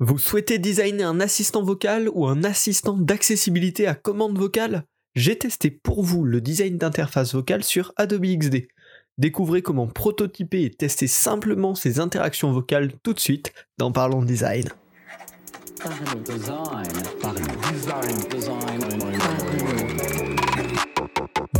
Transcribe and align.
Vous 0.00 0.18
souhaitez 0.18 0.58
designer 0.58 1.08
un 1.08 1.20
assistant 1.20 1.62
vocal 1.62 2.10
ou 2.12 2.26
un 2.26 2.42
assistant 2.42 2.94
d'accessibilité 2.94 3.86
à 3.86 3.94
commande 3.94 4.36
vocale? 4.36 4.82
J'ai 5.14 5.38
testé 5.38 5.70
pour 5.70 6.02
vous 6.02 6.24
le 6.24 6.40
design 6.40 6.78
d'interface 6.78 7.32
vocale 7.32 7.62
sur 7.62 7.92
Adobe 7.94 8.26
XD. 8.26 8.66
Découvrez 9.18 9.62
comment 9.62 9.86
prototyper 9.86 10.64
et 10.64 10.70
tester 10.70 11.06
simplement 11.06 11.76
ces 11.76 12.00
interactions 12.00 12.50
vocales 12.50 12.90
tout 13.04 13.12
de 13.12 13.20
suite 13.20 13.52
dans 13.78 13.92
Parlons 13.92 14.24
Design. 14.24 14.64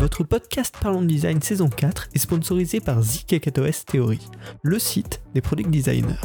Votre 0.01 0.25
podcast 0.25 0.75
Parlons 0.82 1.03
Design 1.03 1.41
saison 1.41 1.69
4 1.69 2.09
est 2.12 2.19
sponsorisé 2.19 2.80
par 2.80 3.01
ZKKOS 3.01 3.85
Theory, 3.87 4.19
le 4.62 4.80
site 4.80 5.23
des 5.35 5.41
product 5.41 5.71
designers. 5.71 6.16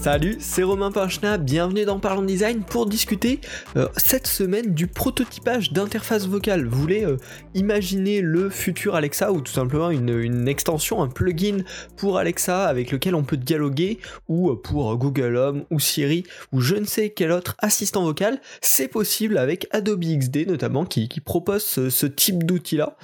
Salut, 0.00 0.36
c'est 0.38 0.62
Romain 0.62 0.92
Pinchna, 0.92 1.38
bienvenue 1.38 1.84
dans 1.84 1.98
Parlons 1.98 2.22
Design 2.22 2.62
pour 2.62 2.86
discuter 2.86 3.40
euh, 3.76 3.88
cette 3.96 4.26
semaine 4.26 4.72
du 4.72 4.86
prototypage 4.86 5.72
d'interface 5.72 6.26
vocale. 6.26 6.66
Vous 6.66 6.80
voulez 6.80 7.04
euh, 7.04 7.16
imaginer 7.54 8.20
le 8.20 8.48
futur 8.48 8.94
Alexa 8.94 9.32
ou 9.32 9.40
tout 9.40 9.52
simplement 9.52 9.90
une, 9.90 10.48
extension, 10.48 11.02
un 11.02 11.08
plugin 11.08 11.58
pour 11.96 12.16
Alexa 12.16 12.66
avec 12.68 12.92
lequel 12.92 13.16
on 13.16 13.24
peut 13.24 13.36
dialoguer 13.36 13.98
ou 14.28 14.50
euh, 14.50 14.56
pour 14.56 14.96
Google 14.96 15.36
Home 15.36 15.64
ou 15.70 15.80
Siri 15.80 16.22
ou 16.52 16.60
je 16.60 16.76
ne 16.76 16.84
sais 16.84 17.10
quel 17.10 17.32
autre 17.32 17.56
assistant 17.58 18.04
vocal, 18.04 18.40
c'est 18.62 18.88
possible 18.88 19.36
avec 19.36 19.66
Adobe 19.72 20.04
XD 20.04 20.46
notamment 20.46 20.86
qui, 20.86 21.08
propose 21.20 21.64
ce, 21.64 22.06
type 22.06 22.44
d'outil 22.44 22.76
là. 22.76 22.96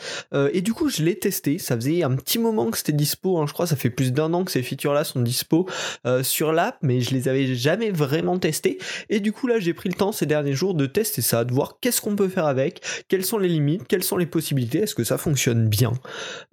et 0.52 0.62
du 0.62 0.72
coup 0.72 0.88
je 0.88 1.02
l'ai 1.02 1.18
testé, 1.18 1.58
ça 1.58 1.74
faisait 1.74 2.02
un 2.02 2.14
petit 2.14 2.38
moment 2.38 2.70
que 2.70 2.78
c'était 2.78 2.92
dispo, 2.92 3.38
hein. 3.38 3.46
je 3.46 3.52
crois 3.52 3.66
ça 3.66 3.76
fait 3.76 3.90
plus 3.90 4.12
d'un 4.12 4.32
an 4.32 4.44
que 4.44 4.52
ces 4.52 4.62
features 4.62 4.94
là 4.94 5.04
sont 5.04 5.20
dispo 5.20 5.66
sur 6.22 6.52
l'app 6.52 6.74
mais 6.82 7.00
je 7.00 7.14
les 7.14 7.28
avais 7.28 7.54
jamais 7.54 7.90
vraiment 7.90 8.38
testés. 8.38 8.78
Et 9.08 9.20
du 9.20 9.32
coup, 9.32 9.46
là, 9.46 9.58
j'ai 9.58 9.74
pris 9.74 9.88
le 9.88 9.94
temps 9.94 10.12
ces 10.12 10.26
derniers 10.26 10.52
jours 10.52 10.74
de 10.74 10.86
tester 10.86 11.22
ça, 11.22 11.44
de 11.44 11.52
voir 11.52 11.78
qu'est-ce 11.80 12.00
qu'on 12.00 12.16
peut 12.16 12.28
faire 12.28 12.46
avec, 12.46 12.80
quelles 13.08 13.24
sont 13.24 13.38
les 13.38 13.48
limites, 13.48 13.86
quelles 13.88 14.02
sont 14.02 14.16
les 14.16 14.26
possibilités, 14.26 14.80
est-ce 14.80 14.94
que 14.94 15.04
ça 15.04 15.18
fonctionne 15.18 15.68
bien. 15.68 15.92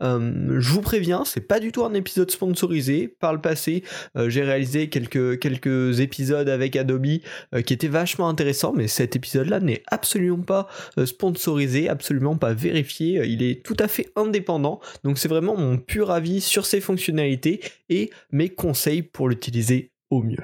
Euh, 0.02 0.60
je 0.60 0.72
vous 0.72 0.82
préviens, 0.82 1.26
c'est 1.26 1.42
pas 1.42 1.60
du 1.60 1.72
tout 1.72 1.84
un 1.84 1.94
épisode 1.94 2.32
sponsorisé. 2.32 3.08
Par 3.08 3.34
le 3.34 3.42
passé, 3.42 3.84
euh, 4.18 4.30
j'ai 4.30 4.44
réalisé 4.44 4.90
quelques, 4.90 5.40
quelques 5.40 6.00
épisodes 6.00 6.50
avec 6.50 6.76
Adobe 6.76 7.02
euh, 7.54 7.62
qui 7.62 7.73
étaient 7.73 7.88
vachement 7.88 8.30
intéressants, 8.30 8.73
mais 8.76 8.88
cet 8.88 9.16
épisode-là 9.16 9.60
n'est 9.60 9.84
absolument 9.88 10.44
pas 10.44 10.68
sponsorisé, 11.06 11.90
absolument 11.90 12.38
pas 12.38 12.54
vérifié. 12.54 13.23
Il 13.26 13.44
est 13.44 13.64
tout 13.64 13.78
à 13.80 13.88
fait 13.88 14.12
indépendant, 14.16 14.80
donc 15.04 15.18
c'est 15.18 15.28
vraiment 15.28 15.58
mon 15.58 15.78
pur 15.78 16.12
avis 16.12 16.42
sur 16.42 16.66
ses 16.66 16.82
fonctionnalités 16.82 17.62
et 17.90 18.10
mes 18.32 18.50
conseils 18.50 19.02
pour 19.02 19.20
l'utiliser 19.27 19.91
au 20.09 20.23
mieux. 20.23 20.38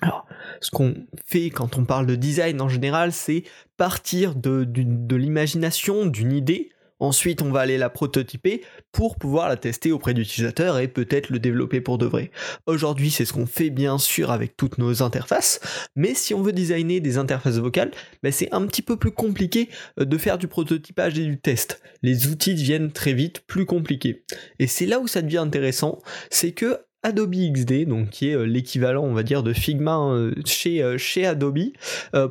Alors, 0.00 0.26
ce 0.60 0.70
qu'on 0.70 0.94
fait 1.24 1.50
quand 1.50 1.78
on 1.78 1.84
parle 1.84 2.06
de 2.06 2.16
design 2.16 2.60
en 2.60 2.68
général, 2.68 3.12
c'est 3.12 3.44
partir 3.76 4.34
de, 4.34 4.66
l'imagination, 5.16 6.06
d'une 6.06 6.32
idée, 6.32 6.70
Ensuite, 7.00 7.42
on 7.42 7.50
va 7.50 7.60
aller 7.60 7.76
la 7.76 7.90
prototyper 7.90 8.62
pour 8.92 9.16
pouvoir 9.18 9.48
la 9.48 9.56
tester 9.56 9.90
auprès 9.90 10.14
d'utilisateurs 10.14 10.78
et 10.78 10.86
peut-être 10.86 11.28
le 11.28 11.40
développer 11.40 11.80
pour 11.80 11.98
de 11.98 12.06
vrai. 12.06 12.30
Aujourd'hui, 12.66 13.10
c'est 13.10 13.24
ce 13.24 13.32
qu'on 13.32 13.46
fait 13.46 13.70
bien 13.70 13.98
sûr 13.98 14.30
avec 14.30 14.56
toutes 14.56 14.78
nos 14.78 15.02
interfaces, 15.02 15.60
mais 15.96 16.14
si 16.14 16.34
on 16.34 16.40
veut 16.40 16.52
designer 16.52 17.00
des 17.00 17.18
interfaces 17.18 17.58
vocales, 17.58 17.90
ben, 18.22 18.30
c'est 18.30 18.48
un 18.54 18.64
petit 18.66 18.80
peu 18.80 18.96
plus 18.96 19.10
compliqué 19.10 19.68
euh, 19.98 20.04
de 20.04 20.16
faire 20.16 20.38
du 20.38 20.46
prototypage 20.46 21.18
et 21.18 21.26
du 21.26 21.38
test. 21.38 21.82
Les 22.02 22.28
outils 22.28 22.54
deviennent 22.54 22.92
très 22.92 23.12
vite 23.12 23.40
plus 23.40 23.66
compliqués. 23.66 24.24
Et 24.60 24.68
c'est 24.68 24.86
là 24.86 25.00
où 25.00 25.08
ça 25.08 25.20
devient 25.20 25.38
intéressant, 25.38 25.98
c'est 26.30 26.52
que 26.52 26.78
Adobe 27.04 27.34
XD, 27.34 27.84
donc 27.86 28.08
qui 28.08 28.30
est 28.30 28.34
euh, 28.34 28.44
l'équivalent, 28.44 29.04
on 29.04 29.12
va 29.12 29.22
dire, 29.22 29.42
de 29.42 29.52
Figma 29.52 29.98
euh, 29.98 30.32
chez, 30.46 30.82
euh, 30.82 30.96
chez 30.96 31.26
Adobe, 31.26 31.58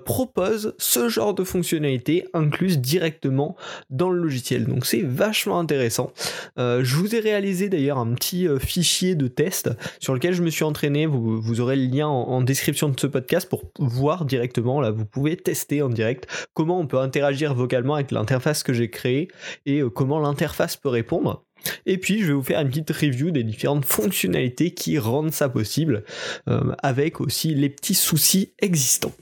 propose 0.03 0.73
ce 0.79 1.07
genre 1.07 1.35
de 1.35 1.43
fonctionnalité 1.43 2.25
incluse 2.33 2.79
directement 2.79 3.55
dans 3.91 4.09
le 4.09 4.19
logiciel. 4.19 4.65
Donc 4.65 4.85
c'est 4.85 5.01
vachement 5.01 5.59
intéressant. 5.59 6.11
je 6.57 6.95
vous 6.95 7.15
ai 7.15 7.19
réalisé 7.19 7.69
d'ailleurs 7.69 7.99
un 7.99 8.13
petit 8.13 8.47
fichier 8.59 9.13
de 9.13 9.27
test 9.27 9.69
sur 9.99 10.13
lequel 10.13 10.33
je 10.33 10.41
me 10.41 10.49
suis 10.49 10.63
entraîné. 10.63 11.05
Vous, 11.05 11.39
vous 11.39 11.61
aurez 11.61 11.75
le 11.75 11.85
lien 11.85 12.07
en, 12.07 12.23
en, 12.23 12.41
description 12.41 12.89
de 12.89 12.99
ce 12.99 13.07
podcast 13.07 13.47
pour 13.47 13.65
voir 13.77 14.25
directement. 14.25 14.81
Là, 14.81 14.89
vous 14.89 15.05
pouvez 15.05 15.37
tester 15.37 15.81
en 15.83 15.89
direct 15.89 16.27
comment 16.53 16.79
on 16.79 16.87
peut 16.87 16.99
interagir 16.99 17.53
vocalement 17.53 17.95
avec 17.95 18.11
l'interface 18.11 18.63
que 18.63 18.73
j'ai 18.73 18.89
créée 18.89 19.27
et 19.65 19.81
comment 19.93 20.19
l'interface 20.19 20.75
peut 20.77 20.89
répondre. 20.89 21.43
Et 21.85 21.97
puis 21.97 22.21
je 22.21 22.27
vais 22.27 22.33
vous 22.33 22.43
faire 22.43 22.61
une 22.61 22.69
petite 22.69 22.91
review 22.91 23.31
des 23.31 23.43
différentes 23.43 23.85
fonctionnalités 23.85 24.71
qui 24.71 24.97
rendent 24.97 25.31
ça 25.31 25.49
possible, 25.49 26.03
euh, 26.47 26.73
avec 26.81 27.21
aussi 27.21 27.53
les 27.53 27.69
petits 27.69 27.95
soucis 27.95 28.53
existants. 28.59 29.13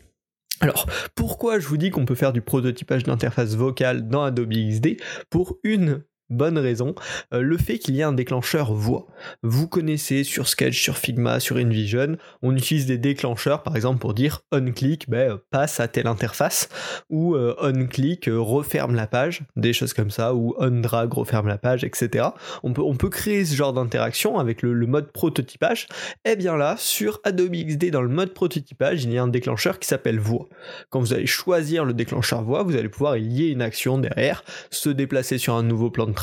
Alors, 0.61 0.85
pourquoi 1.15 1.59
je 1.59 1.67
vous 1.67 1.77
dis 1.77 1.89
qu'on 1.89 2.05
peut 2.05 2.15
faire 2.15 2.33
du 2.33 2.41
prototypage 2.41 3.03
d'interface 3.03 3.55
vocale 3.55 4.07
dans 4.07 4.23
Adobe 4.23 4.53
XD 4.53 4.97
Pour 5.31 5.57
une 5.63 6.03
bonne 6.31 6.57
raison, 6.57 6.95
euh, 7.33 7.41
le 7.41 7.57
fait 7.57 7.77
qu'il 7.77 7.95
y 7.95 7.99
ait 7.99 8.03
un 8.03 8.13
déclencheur 8.13 8.73
voix. 8.73 9.07
Vous 9.43 9.67
connaissez 9.67 10.23
sur 10.23 10.47
Sketch, 10.47 10.81
sur 10.81 10.97
Figma, 10.97 11.39
sur 11.39 11.57
InVision, 11.57 12.17
on 12.41 12.55
utilise 12.55 12.85
des 12.85 12.97
déclencheurs 12.97 13.63
par 13.63 13.75
exemple 13.75 13.99
pour 13.99 14.13
dire 14.13 14.41
on-click 14.51 15.09
ben, 15.09 15.39
passe 15.51 15.79
à 15.79 15.87
telle 15.87 16.07
interface 16.07 16.69
ou 17.09 17.35
euh, 17.35 17.55
on-click 17.61 18.27
euh, 18.27 18.39
referme 18.39 18.95
la 18.95 19.07
page, 19.07 19.41
des 19.55 19.73
choses 19.73 19.93
comme 19.93 20.11
ça, 20.11 20.33
ou 20.33 20.55
on-drag 20.57 21.13
referme 21.13 21.47
la 21.47 21.57
page, 21.57 21.83
etc. 21.83 22.29
On 22.63 22.73
peut, 22.73 22.81
on 22.81 22.95
peut 22.95 23.09
créer 23.09 23.45
ce 23.45 23.55
genre 23.55 23.73
d'interaction 23.73 24.39
avec 24.39 24.61
le, 24.61 24.81
mode 24.91 25.11
prototypage. 25.11 25.87
Et 26.25 26.31
eh 26.31 26.35
bien 26.35 26.57
là, 26.57 26.75
sur 26.77 27.21
Adobe 27.23 27.53
XD 27.53 27.91
dans 27.91 28.01
le 28.01 28.09
mode 28.09 28.33
prototypage, 28.33 29.03
il 29.03 29.13
y 29.13 29.17
a 29.17 29.23
un 29.23 29.27
déclencheur 29.27 29.79
qui 29.79 29.87
s'appelle 29.87 30.19
voix. 30.19 30.49
Quand 30.89 30.99
vous 30.99 31.13
allez 31.13 31.27
choisir 31.27 31.85
le 31.85 31.93
déclencheur 31.93 32.43
voix, 32.43 32.63
vous 32.63 32.75
allez 32.75 32.89
pouvoir 32.89 33.17
y 33.17 33.21
lier 33.21 33.47
une 33.47 33.61
action 33.61 33.97
derrière, 33.97 34.43
se 34.69 34.89
déplacer 34.89 35.37
sur 35.37 35.55
un 35.55 35.63
nouveau 35.63 35.89
plan 35.91 36.07
de 36.07 36.13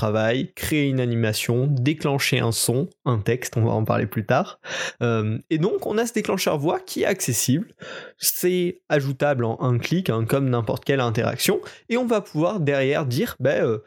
créer 0.55 0.89
une 0.89 1.01
animation, 1.01 1.67
déclencher 1.67 2.41
un 2.41 2.53
son, 2.53 2.89
un 3.05 3.19
texte, 3.19 3.57
on 3.57 3.65
va 3.65 3.73
en 3.73 3.85
parler 3.85 4.07
plus 4.07 4.25
tard. 4.25 4.61
Euh, 5.03 5.39
et 5.51 5.59
donc 5.59 5.87
on 5.87 5.99
a 5.99 6.07
ce 6.07 6.13
déclencheur 6.13 6.59
voix 6.59 6.81
qui 6.81 7.03
est 7.03 7.07
accessible, 7.07 7.75
c'est 8.17 8.81
ajoutable 8.89 9.45
en 9.45 9.61
un 9.61 9.79
clic, 9.79 10.11
hein, 10.11 10.25
comme 10.25 10.49
n'importe 10.49 10.85
quelle 10.85 11.01
interaction, 11.01 11.61
et 11.89 11.97
on 11.97 12.07
va 12.07 12.21
pouvoir 12.21 12.61
derrière 12.61 13.07
dire, 13.07 13.37
ben, 13.41 13.65
euh, 13.65 13.79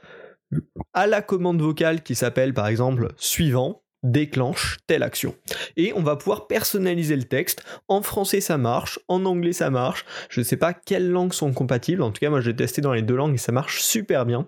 à 0.93 1.07
la 1.07 1.21
commande 1.21 1.61
vocale 1.61 2.03
qui 2.03 2.15
s'appelle 2.15 2.53
par 2.53 2.67
exemple 2.67 3.13
suivant, 3.17 3.83
déclenche 4.03 4.79
telle 4.87 5.03
action. 5.03 5.35
Et 5.77 5.93
on 5.95 6.01
va 6.01 6.15
pouvoir 6.15 6.47
personnaliser 6.47 7.15
le 7.15 7.23
texte. 7.23 7.63
En 7.87 8.01
français 8.01 8.41
ça 8.41 8.57
marche, 8.57 8.99
en 9.07 9.25
anglais 9.25 9.53
ça 9.53 9.69
marche. 9.69 10.05
Je 10.29 10.39
ne 10.39 10.43
sais 10.43 10.57
pas 10.57 10.73
quelles 10.73 11.09
langues 11.09 11.33
sont 11.33 11.53
compatibles. 11.53 12.01
En 12.01 12.11
tout 12.11 12.19
cas 12.19 12.29
moi 12.29 12.41
j'ai 12.41 12.55
testé 12.55 12.81
dans 12.81 12.93
les 12.93 13.03
deux 13.03 13.15
langues 13.15 13.35
et 13.35 13.37
ça 13.37 13.51
marche 13.51 13.81
super 13.81 14.25
bien. 14.25 14.47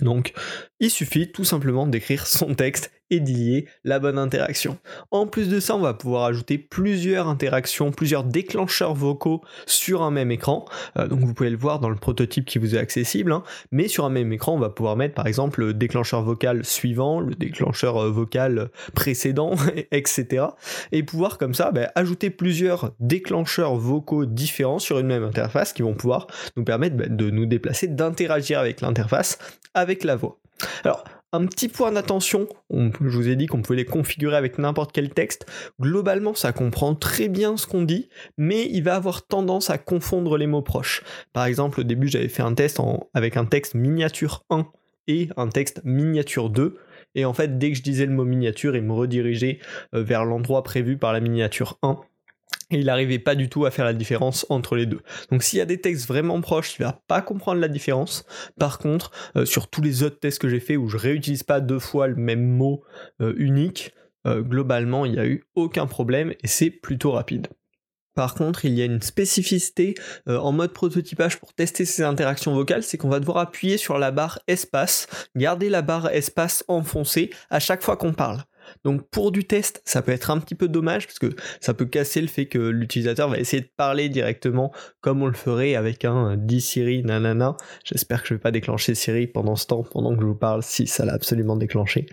Donc, 0.00 0.34
il 0.80 0.90
suffit 0.90 1.30
tout 1.32 1.44
simplement 1.44 1.86
d'écrire 1.86 2.26
son 2.26 2.54
texte 2.54 2.90
et 3.10 3.20
d'y 3.20 3.34
lier 3.34 3.66
la 3.84 3.98
bonne 3.98 4.18
interaction. 4.18 4.78
En 5.10 5.26
plus 5.26 5.48
de 5.48 5.60
ça, 5.60 5.76
on 5.76 5.80
va 5.80 5.94
pouvoir 5.94 6.24
ajouter 6.24 6.58
plusieurs 6.58 7.28
interactions, 7.28 7.92
plusieurs 7.92 8.24
déclencheurs 8.24 8.94
vocaux 8.94 9.42
sur 9.66 10.02
un 10.02 10.10
même 10.10 10.30
écran. 10.30 10.64
Euh, 10.98 11.06
donc 11.06 11.20
vous 11.20 11.32
pouvez 11.32 11.50
le 11.50 11.56
voir 11.56 11.78
dans 11.78 11.88
le 11.88 11.96
prototype 11.96 12.44
qui 12.44 12.58
vous 12.58 12.74
est 12.74 12.78
accessible. 12.78 13.32
Hein. 13.32 13.44
Mais 13.70 13.88
sur 13.88 14.04
un 14.04 14.10
même 14.10 14.32
écran, 14.32 14.54
on 14.54 14.58
va 14.58 14.70
pouvoir 14.70 14.96
mettre 14.96 15.14
par 15.14 15.26
exemple 15.26 15.60
le 15.60 15.74
déclencheur 15.74 16.22
vocal 16.22 16.64
suivant, 16.64 17.20
le 17.20 17.34
déclencheur 17.34 17.96
euh, 17.96 18.10
vocal 18.10 18.70
précédent, 18.94 19.54
etc. 19.92 20.46
Et 20.92 21.02
pouvoir 21.02 21.38
comme 21.38 21.54
ça 21.54 21.70
bah, 21.70 21.90
ajouter 21.94 22.30
plusieurs 22.30 22.92
déclencheurs 22.98 23.76
vocaux 23.76 24.26
différents 24.26 24.78
sur 24.78 24.98
une 24.98 25.06
même 25.06 25.24
interface 25.24 25.72
qui 25.72 25.82
vont 25.82 25.94
pouvoir 25.94 26.26
nous 26.56 26.64
permettre 26.64 26.96
bah, 26.96 27.06
de 27.08 27.30
nous 27.30 27.46
déplacer, 27.46 27.86
d'interagir 27.86 28.58
avec 28.58 28.80
l'interface, 28.80 29.38
avec 29.74 30.02
la 30.02 30.16
voix. 30.16 30.38
Alors, 30.84 31.04
un 31.32 31.44
petit 31.46 31.68
point 31.68 31.92
d'attention, 31.92 32.48
je 32.70 32.96
vous 33.00 33.28
ai 33.28 33.36
dit 33.36 33.46
qu'on 33.46 33.60
pouvait 33.60 33.76
les 33.76 33.84
configurer 33.84 34.36
avec 34.36 34.58
n'importe 34.58 34.92
quel 34.92 35.10
texte. 35.10 35.44
Globalement, 35.80 36.34
ça 36.34 36.52
comprend 36.52 36.94
très 36.94 37.28
bien 37.28 37.56
ce 37.56 37.66
qu'on 37.66 37.82
dit, 37.82 38.08
mais 38.38 38.68
il 38.70 38.82
va 38.82 38.94
avoir 38.94 39.26
tendance 39.26 39.68
à 39.68 39.76
confondre 39.76 40.38
les 40.38 40.46
mots 40.46 40.62
proches. 40.62 41.02
Par 41.32 41.44
exemple, 41.44 41.80
au 41.80 41.82
début, 41.82 42.08
j'avais 42.08 42.28
fait 42.28 42.42
un 42.42 42.54
test 42.54 42.80
avec 43.12 43.36
un 43.36 43.44
texte 43.44 43.74
miniature 43.74 44.44
1 44.50 44.66
et 45.08 45.28
un 45.36 45.48
texte 45.48 45.80
miniature 45.84 46.48
2. 46.48 46.78
Et 47.14 47.24
en 47.24 47.34
fait, 47.34 47.58
dès 47.58 47.70
que 47.70 47.76
je 47.76 47.82
disais 47.82 48.06
le 48.06 48.12
mot 48.12 48.24
miniature, 48.24 48.76
il 48.76 48.82
me 48.82 48.92
redirigeait 48.92 49.58
euh, 49.94 50.02
vers 50.02 50.24
l'endroit 50.24 50.62
prévu 50.62 50.96
par 50.96 51.12
la 51.12 51.20
miniature 51.20 51.78
1 51.82 51.98
et 52.70 52.78
il 52.78 52.86
n'arrivait 52.86 53.18
pas 53.18 53.34
du 53.34 53.48
tout 53.48 53.64
à 53.64 53.70
faire 53.70 53.84
la 53.84 53.92
différence 53.92 54.46
entre 54.48 54.76
les 54.76 54.86
deux. 54.86 55.00
Donc 55.30 55.42
s'il 55.42 55.58
y 55.58 55.62
a 55.62 55.66
des 55.66 55.80
textes 55.80 56.08
vraiment 56.08 56.40
proches, 56.40 56.76
il 56.78 56.82
va 56.82 57.00
pas 57.06 57.22
comprendre 57.22 57.60
la 57.60 57.68
différence. 57.68 58.24
Par 58.58 58.78
contre, 58.78 59.10
euh, 59.36 59.44
sur 59.44 59.68
tous 59.68 59.82
les 59.82 60.02
autres 60.02 60.18
tests 60.18 60.40
que 60.40 60.48
j'ai 60.48 60.60
fait 60.60 60.76
où 60.76 60.88
je 60.88 60.96
réutilise 60.96 61.42
pas 61.42 61.60
deux 61.60 61.78
fois 61.78 62.08
le 62.08 62.16
même 62.16 62.44
mot 62.44 62.82
euh, 63.20 63.34
unique, 63.36 63.92
euh, 64.26 64.42
globalement 64.42 65.04
il 65.04 65.12
n'y 65.12 65.18
a 65.18 65.26
eu 65.26 65.44
aucun 65.54 65.86
problème 65.86 66.32
et 66.42 66.48
c'est 66.48 66.70
plutôt 66.70 67.12
rapide. 67.12 67.48
Par 68.16 68.34
contre, 68.34 68.64
il 68.64 68.72
y 68.72 68.80
a 68.80 68.86
une 68.86 69.02
spécificité 69.02 69.94
en 70.26 70.50
mode 70.50 70.72
prototypage 70.72 71.38
pour 71.38 71.52
tester 71.52 71.84
ces 71.84 72.02
interactions 72.02 72.54
vocales, 72.54 72.82
c'est 72.82 72.96
qu'on 72.96 73.10
va 73.10 73.20
devoir 73.20 73.36
appuyer 73.36 73.76
sur 73.76 73.98
la 73.98 74.10
barre 74.10 74.38
espace, 74.46 75.06
garder 75.36 75.68
la 75.68 75.82
barre 75.82 76.08
espace 76.08 76.64
enfoncée 76.66 77.28
à 77.50 77.60
chaque 77.60 77.82
fois 77.82 77.98
qu'on 77.98 78.14
parle. 78.14 78.42
Donc 78.84 79.08
pour 79.10 79.32
du 79.32 79.44
test, 79.44 79.82
ça 79.84 80.02
peut 80.02 80.12
être 80.12 80.30
un 80.30 80.38
petit 80.38 80.54
peu 80.54 80.68
dommage 80.68 81.06
parce 81.06 81.18
que 81.18 81.34
ça 81.60 81.74
peut 81.74 81.86
casser 81.86 82.20
le 82.20 82.28
fait 82.28 82.46
que 82.46 82.58
l'utilisateur 82.58 83.28
va 83.28 83.38
essayer 83.38 83.62
de 83.62 83.70
parler 83.76 84.08
directement 84.08 84.72
comme 85.00 85.22
on 85.22 85.26
le 85.26 85.34
ferait 85.34 85.74
avec 85.74 86.04
un 86.04 86.36
dit 86.36 86.60
Siri 86.60 87.02
nanana. 87.02 87.56
J'espère 87.84 88.22
que 88.22 88.28
je 88.28 88.34
vais 88.34 88.40
pas 88.40 88.50
déclencher 88.50 88.94
Siri 88.94 89.26
pendant 89.26 89.56
ce 89.56 89.66
temps, 89.66 89.82
pendant 89.82 90.14
que 90.14 90.20
je 90.20 90.26
vous 90.26 90.34
parle, 90.34 90.62
si 90.62 90.86
ça 90.86 91.04
l'a 91.04 91.14
absolument 91.14 91.56
déclenché. 91.56 92.06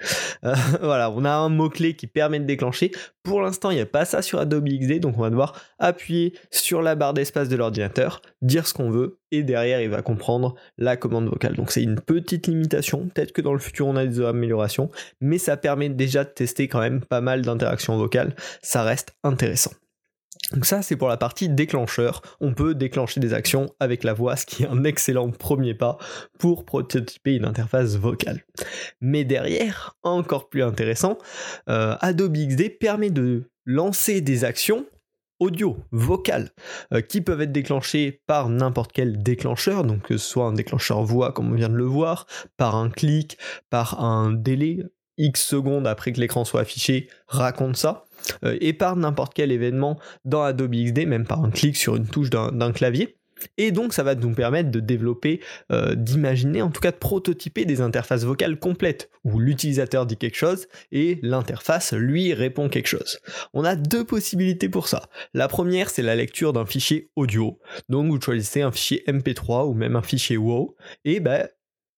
Euh, 0.44 0.56
voilà, 0.82 1.12
on 1.12 1.26
a 1.26 1.32
un 1.32 1.50
mot-clé 1.50 1.96
qui 1.96 2.08
permet 2.08 2.40
de 2.40 2.46
déclencher. 2.46 2.92
Pour 3.24 3.42
l'instant, 3.42 3.72
il 3.72 3.76
n'y 3.76 3.82
a 3.82 3.86
pas 3.86 4.06
ça 4.06 4.22
sur 4.22 4.40
Adobe 4.40 4.68
XD, 4.68 5.00
donc 5.00 5.18
on 5.18 5.22
va 5.22 5.30
devoir 5.30 5.60
appuyer 5.80 6.34
sur 6.52 6.82
la 6.82 6.96
barre 6.96 7.14
d'espace 7.14 7.50
de 7.50 7.56
l'ordinateur, 7.56 8.22
dire 8.42 8.68
ce 8.68 8.74
qu'on 8.74 8.90
veut, 8.90 9.20
et 9.34 9.44
derrière 9.44 9.82
il 9.82 9.90
va 9.90 10.02
comprendre 10.02 10.56
la 10.78 10.96
commande 10.96 11.28
vocale. 11.28 11.56
Donc 11.56 11.72
c'est 11.72 11.84
une 11.84 12.00
petite 12.00 12.48
limitation, 12.48 13.10
peut-être 13.14 13.34
que 13.34 13.42
dans 13.42 13.54
le 13.54 13.60
futur 13.60 13.88
on 13.88 13.96
a 13.96 14.06
des 14.06 14.22
améliorations, 14.22 14.90
mais 15.20 15.40
ça 15.40 15.58
permet 15.58 15.90
déjà 15.90 16.24
de 16.24 16.30
tester 16.30 16.68
quand 16.68 16.80
même 16.80 17.02
pas 17.02 17.20
mal 17.20 17.42
d'interactions 17.42 17.98
vocales, 17.98 18.36
ça 18.62 18.84
reste 18.84 19.16
intéressant. 19.24 19.72
Donc 20.52 20.66
ça, 20.66 20.82
c'est 20.82 20.98
pour 20.98 21.08
la 21.08 21.18
partie 21.18 21.48
déclencheur. 21.48 22.22
On 22.42 22.54
peut 22.54 22.76
déclencher 22.76 23.20
des 23.20 23.34
actions 23.34 23.74
avec 23.80 24.04
la 24.04 24.14
voix, 24.14 24.36
ce 24.36 24.46
qui 24.46 24.64
est 24.64 24.68
un 24.68 24.84
excellent 24.84 25.32
premier 25.32 25.74
pas 25.74 25.98
pour 26.38 26.66
prototyper 26.66 27.36
une 27.36 27.46
interface 27.46 27.96
vocale. 27.96 28.44
Mais 29.00 29.24
derrière, 29.24 29.96
encore 30.04 30.50
plus 30.50 30.62
intéressant, 30.62 31.18
euh, 31.70 31.96
Adobe 32.02 32.36
XD 32.36 32.78
permet 32.78 33.10
de 33.10 33.50
lancer 33.66 34.22
des 34.22 34.44
actions 34.44 34.86
audio, 35.44 35.78
vocales, 35.92 36.52
euh, 36.94 37.02
qui 37.02 37.22
peuvent 37.22 37.42
être 37.42 37.52
déclenchées 37.52 38.22
par 38.26 38.50
n'importe 38.50 38.92
quel 38.94 39.22
déclencheur, 39.22 39.84
donc 39.84 40.04
que 40.04 40.18
ce 40.18 40.26
soit 40.26 40.46
un 40.46 40.54
déclencheur 40.54 41.04
voix 41.04 41.32
comme 41.32 41.52
on 41.52 41.56
vient 41.56 41.70
de 41.70 41.76
le 41.76 41.84
voir, 41.84 42.26
par 42.58 42.76
un 42.76 42.90
clic, 42.90 43.38
par 43.70 44.04
un 44.04 44.32
délai, 44.32 44.80
X 45.18 45.46
secondes 45.46 45.86
après 45.86 46.12
que 46.12 46.20
l'écran 46.20 46.46
soit 46.46 46.62
affiché, 46.62 47.10
raconte 47.28 47.78
ça, 47.78 48.06
euh, 48.44 48.58
et 48.62 48.74
par 48.74 48.96
n'importe 48.96 49.34
quel 49.34 49.52
événement 49.52 50.00
dans 50.26 50.44
Adobe 50.44 50.74
XD, 50.74 51.06
même 51.06 51.28
par 51.28 51.44
un 51.44 51.52
clic 51.52 51.76
sur 51.76 51.96
une 51.96 52.08
touche 52.08 52.30
d'un 52.30 52.72
clavier. 52.72 53.18
Et 53.58 53.72
donc 53.72 53.94
ça 53.94 54.04
va 54.04 54.16
nous 54.16 54.34
permettre 54.34 54.72
de 54.72 54.80
développer, 54.80 55.40
euh, 55.72 55.96
d'imaginer, 55.96 56.62
en 56.62 56.70
tout 56.70 56.82
cas 56.82 56.92
de 56.92 56.98
prototyper 56.98 57.66
des 57.66 57.82
interfaces 57.82 58.24
vocales 58.24 58.60
complètes, 58.60 59.10
où 59.24 59.40
l'utilisateur 59.40 60.06
dit 60.06 60.18
quelque 60.18 60.38
chose 60.38 60.68
et 60.92 61.20
l'interface 61.22 61.94
lui 61.94 62.34
répond 62.34 62.70
quelque 62.70 62.88
chose. 62.88 63.20
On 63.54 63.64
a 63.64 63.76
deux 63.76 64.04
possibilités 64.04 64.70
pour 64.70 64.88
ça. 64.88 65.10
La 65.34 65.48
première 65.48 65.90
c'est 65.90 66.02
la 66.02 66.16
lecture 66.16 66.54
d'un 66.54 66.66
fichier 66.66 67.10
audio, 67.16 67.60
donc 67.90 68.12
vous 68.12 68.22
choisissez 68.22 68.62
un 68.62 68.72
fichier 68.72 69.04
MP3 69.08 69.68
ou 69.68 69.74
même 69.74 69.96
un 69.96 70.02
fichier 70.02 70.38
WAV, 70.38 70.68
et 71.06 71.20
ben 71.20 71.48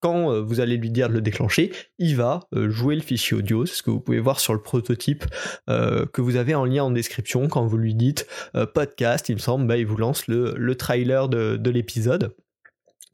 quand 0.06 0.32
euh, 0.32 0.40
vous 0.40 0.60
allez 0.60 0.78
lui 0.78 0.92
dire 0.92 1.10
de 1.10 1.16
le 1.16 1.22
déclencher, 1.22 1.72
il 1.98 2.16
va 2.16 2.42
euh, 2.54 2.70
jouer 2.70 2.94
le 2.94 3.02
fichier 3.02 3.36
audio, 3.36 3.66
c'est 3.66 3.74
ce 3.74 3.82
que 3.82 3.90
vous 3.90 4.00
pouvez 4.00 4.20
voir 4.20 4.40
sur 4.40 4.54
le 4.54 4.62
prototype 4.62 5.26
euh, 5.68 6.06
que 6.06 6.22
vous 6.22 6.36
avez 6.36 6.54
en 6.54 6.64
lien 6.64 6.84
en 6.84 6.92
description 6.92 7.48
quand 7.48 7.66
vous 7.66 7.78
lui 7.78 7.96
dites 7.96 8.28
podcast, 8.76 9.30
il 9.30 9.34
me 9.34 9.40
semble, 9.40 9.66
bah, 9.66 9.78
il 9.78 9.88
vous 9.88 9.98
lance 9.98 10.28
le, 10.28 10.76
trailer 10.76 11.28
de 11.28 11.70
l'épisode. 11.72 12.36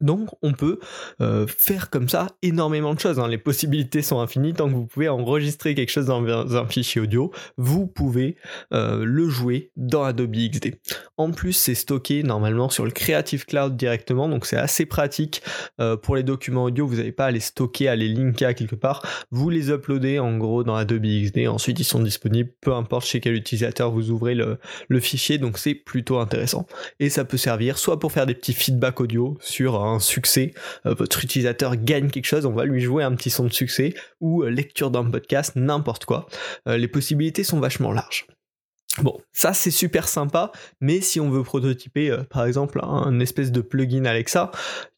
Donc 0.01 0.29
on 0.41 0.53
peut 0.53 0.79
euh, 1.21 1.45
faire 1.47 1.89
comme 1.89 2.09
ça 2.09 2.27
énormément 2.41 2.93
de 2.93 2.99
choses. 2.99 3.19
Hein. 3.19 3.27
Les 3.27 3.37
possibilités 3.37 4.01
sont 4.01 4.19
infinies. 4.19 4.53
Tant 4.53 4.67
que 4.67 4.73
vous 4.73 4.85
pouvez 4.85 5.09
enregistrer 5.09 5.75
quelque 5.75 5.91
chose 5.91 6.07
dans 6.07 6.55
un 6.55 6.67
fichier 6.67 7.01
audio, 7.01 7.31
vous 7.57 7.87
pouvez 7.87 8.35
euh, 8.73 9.03
le 9.05 9.29
jouer 9.29 9.71
dans 9.75 10.03
Adobe 10.03 10.35
XD. 10.35 10.75
En 11.17 11.31
plus, 11.31 11.53
c'est 11.53 11.75
stocké 11.75 12.23
normalement 12.23 12.69
sur 12.69 12.85
le 12.85 12.91
Creative 12.91 13.45
Cloud 13.45 13.77
directement, 13.77 14.27
donc 14.27 14.45
c'est 14.45 14.57
assez 14.57 14.85
pratique 14.85 15.43
euh, 15.79 15.95
pour 15.95 16.15
les 16.15 16.23
documents 16.23 16.63
audio. 16.65 16.87
Vous 16.87 16.95
n'avez 16.95 17.11
pas 17.11 17.25
à 17.25 17.31
les 17.31 17.39
stocker, 17.39 17.87
à 17.87 17.95
les 17.95 18.07
linker 18.07 18.55
quelque 18.55 18.75
part. 18.75 19.05
Vous 19.29 19.49
les 19.49 19.69
uploadez 19.69 20.19
en 20.19 20.37
gros 20.37 20.63
dans 20.63 20.75
Adobe 20.75 21.05
XD. 21.05 21.47
Ensuite, 21.47 21.79
ils 21.79 21.85
sont 21.85 21.99
disponibles, 21.99 22.51
peu 22.61 22.73
importe 22.73 23.05
chez 23.05 23.19
quel 23.19 23.35
utilisateur 23.35 23.91
vous 23.91 24.09
ouvrez 24.09 24.35
le, 24.35 24.57
le 24.89 24.99
fichier. 24.99 25.37
Donc 25.37 25.57
c'est 25.57 25.75
plutôt 25.75 26.19
intéressant. 26.19 26.65
Et 26.99 27.09
ça 27.09 27.25
peut 27.25 27.37
servir 27.37 27.77
soit 27.77 27.99
pour 27.99 28.11
faire 28.11 28.25
des 28.25 28.35
petits 28.35 28.53
feedbacks 28.53 28.99
audio 28.99 29.37
sur 29.39 29.83
un 29.83 29.90
succès, 29.99 30.53
euh, 30.85 30.93
votre 30.93 31.23
utilisateur 31.23 31.75
gagne 31.75 32.09
quelque 32.09 32.25
chose, 32.25 32.45
on 32.45 32.53
va 32.53 32.65
lui 32.65 32.81
jouer 32.81 33.03
un 33.03 33.15
petit 33.15 33.29
son 33.29 33.45
de 33.45 33.53
succès 33.53 33.93
ou 34.19 34.43
euh, 34.43 34.49
lecture 34.49 34.91
d'un 34.91 35.09
podcast, 35.09 35.55
n'importe 35.55 36.05
quoi. 36.05 36.27
Euh, 36.67 36.77
les 36.77 36.87
possibilités 36.87 37.43
sont 37.43 37.59
vachement 37.59 37.91
larges. 37.91 38.27
Bon, 39.01 39.17
ça 39.31 39.53
c'est 39.53 39.71
super 39.71 40.09
sympa, 40.09 40.51
mais 40.81 40.99
si 40.99 41.21
on 41.21 41.29
veut 41.29 41.43
prototyper 41.43 42.13
par 42.29 42.45
exemple 42.45 42.81
un 42.83 43.21
espèce 43.21 43.49
de 43.49 43.61
plugin 43.61 44.03
Alexa, 44.03 44.51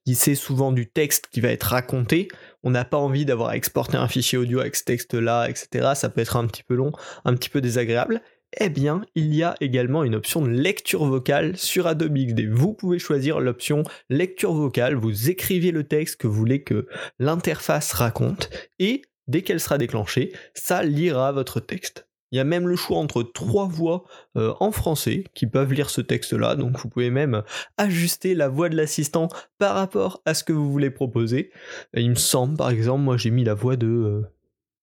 qui 0.04 0.16
c'est 0.16 0.34
souvent 0.34 0.72
du 0.72 0.90
texte 0.90 1.28
qui 1.31 1.42
va 1.42 1.50
être 1.50 1.63
raconté, 1.63 2.28
on 2.63 2.72
n'a 2.72 2.86
pas 2.86 2.98
envie 2.98 3.24
d'avoir 3.24 3.50
à 3.50 3.56
exporter 3.56 3.98
un 3.98 4.07
fichier 4.07 4.39
audio 4.39 4.62
avec 4.62 4.75
ce 4.75 4.84
texte-là, 4.84 5.48
etc. 5.48 5.92
Ça 5.94 6.10
peut 6.10 6.22
être 6.22 6.38
un 6.38 6.48
petit 6.48 6.63
peu 6.63 6.74
long, 6.74 6.92
un 7.24 7.36
petit 7.36 7.50
peu 7.50 7.62
désagréable 7.62 8.24
eh 8.60 8.70
bien, 8.70 9.02
il 9.16 9.34
y 9.34 9.44
a 9.44 9.56
également 9.62 10.04
une 10.04 10.16
option 10.16 10.42
de 10.42 10.50
lecture 10.50 11.06
vocale 11.06 11.58
sur 11.58 11.88
Adobe 11.88 12.18
XD. 12.18 12.48
Vous 12.50 12.74
pouvez 12.74 13.00
choisir 13.00 13.40
l'option 13.40 13.84
lecture 14.10 14.54
vocale, 14.54 14.96
vous 14.96 15.30
écrivez 15.30 15.72
le 15.72 15.84
texte 15.84 16.18
que 16.18 16.28
vous 16.28 16.34
voulez 16.34 16.64
que 16.64 16.88
l'interface 17.20 17.94
raconte, 17.94 18.50
et 18.80 19.02
dès 19.28 19.42
qu'elle 19.42 19.60
sera 19.60 19.78
déclenchée, 19.78 20.34
ça 20.54 20.84
lira 20.84 21.32
votre 21.32 21.60
texte. 21.60 22.08
Il 22.32 22.38
y 22.38 22.40
a 22.40 22.44
même 22.44 22.68
le 22.68 22.76
choix 22.76 22.98
entre 22.98 23.22
trois 23.22 23.68
voix 23.68 24.06
euh, 24.38 24.56
en 24.60 24.72
français 24.72 25.24
qui 25.36 25.46
peuvent 25.46 25.72
lire 25.72 25.92
ce 25.92 26.02
texte-là, 26.02 26.56
donc 26.56 26.80
vous 26.80 26.90
pouvez 26.90 27.12
même 27.12 27.44
ajuster 27.78 28.34
la 28.34 28.50
voix 28.50 28.70
de 28.70 28.76
l'assistant 28.76 29.28
par 29.60 29.76
rapport 29.76 30.24
à 30.26 30.34
ce 30.34 30.44
que 30.44 30.52
vous 30.52 30.72
voulez 30.72 30.90
proposer. 30.90 31.52
il 31.94 32.10
me 32.10 32.16
semble, 32.16 32.58
par 32.58 32.72
exemple, 32.72 33.04
moi 33.04 33.18
j'ai 33.18 33.30
mis 33.30 33.44
la 33.44 33.54
voix 33.54 33.76
de... 33.76 33.88
Euh, 33.88 34.33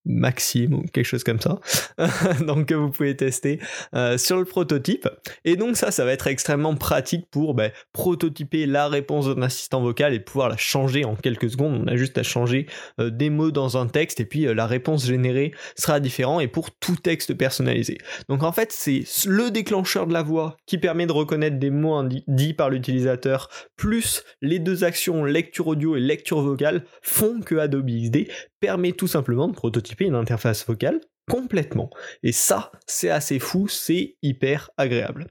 Maxime 0.04 0.74
ou 0.74 0.82
quelque 0.92 1.04
chose 1.04 1.24
comme 1.24 1.40
ça. 1.40 1.60
donc 2.46 2.72
vous 2.72 2.90
pouvez 2.90 3.16
tester 3.16 3.60
euh, 3.94 4.18
sur 4.18 4.38
le 4.38 4.44
prototype. 4.44 5.08
Et 5.44 5.56
donc 5.56 5.76
ça, 5.76 5.90
ça 5.90 6.04
va 6.04 6.12
être 6.12 6.26
extrêmement 6.26 6.74
pratique 6.74 7.26
pour 7.30 7.54
ben, 7.54 7.70
prototyper 7.92 8.66
la 8.66 8.88
réponse 8.88 9.26
d'un 9.26 9.42
assistant 9.42 9.80
vocal 9.80 10.14
et 10.14 10.20
pouvoir 10.20 10.48
la 10.48 10.56
changer 10.56 11.04
en 11.04 11.16
quelques 11.16 11.50
secondes. 11.50 11.82
On 11.84 11.86
a 11.86 11.96
juste 11.96 12.18
à 12.18 12.22
changer 12.22 12.66
euh, 12.98 13.10
des 13.10 13.30
mots 13.30 13.50
dans 13.50 13.76
un 13.76 13.86
texte 13.86 14.20
et 14.20 14.24
puis 14.24 14.46
euh, 14.46 14.54
la 14.54 14.66
réponse 14.66 15.06
générée 15.06 15.52
sera 15.76 16.00
différente 16.00 16.42
et 16.42 16.48
pour 16.48 16.70
tout 16.70 16.96
texte 16.96 17.34
personnalisé. 17.34 17.98
Donc 18.28 18.42
en 18.42 18.52
fait, 18.52 18.72
c'est 18.72 19.04
le 19.26 19.50
déclencheur 19.50 20.06
de 20.06 20.12
la 20.12 20.22
voix 20.22 20.56
qui 20.66 20.78
permet 20.78 21.06
de 21.06 21.12
reconnaître 21.12 21.58
des 21.58 21.70
mots 21.70 22.02
dits 22.26 22.54
par 22.54 22.70
l'utilisateur 22.70 23.48
plus 23.76 24.24
les 24.40 24.58
deux 24.58 24.84
actions 24.84 25.24
lecture 25.24 25.66
audio 25.66 25.96
et 25.96 26.00
lecture 26.00 26.40
vocale 26.40 26.84
font 27.02 27.40
que 27.40 27.56
Adobe 27.56 27.90
XD 27.90 28.28
permet 28.60 28.92
tout 28.92 29.08
simplement 29.08 29.48
de 29.48 29.54
prototyper 29.54 30.04
une 30.04 30.14
interface 30.14 30.66
vocale 30.66 31.00
complètement. 31.30 31.90
Et 32.22 32.32
ça, 32.32 32.72
c'est 32.86 33.10
assez 33.10 33.38
fou, 33.38 33.68
c'est 33.68 34.16
hyper 34.20 34.70
agréable. 34.76 35.28